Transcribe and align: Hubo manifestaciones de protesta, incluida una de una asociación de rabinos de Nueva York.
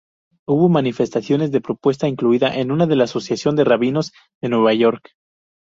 Hubo 0.47 0.67
manifestaciones 0.67 1.51
de 1.51 1.61
protesta, 1.61 2.07
incluida 2.07 2.51
una 2.67 2.87
de 2.87 2.95
una 2.95 3.03
asociación 3.03 3.55
de 3.55 3.65
rabinos 3.65 4.11
de 4.41 4.49
Nueva 4.49 4.73
York. 4.73 5.11